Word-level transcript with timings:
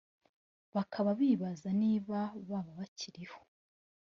bakaba 0.75 1.09
bibazaga 1.19 1.69
niba 1.81 2.17
baba 2.49 2.71
bakiriho 2.79 3.39